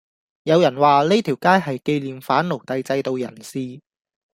[0.45, 3.79] 有人話呢條街係記念反奴隸制度人士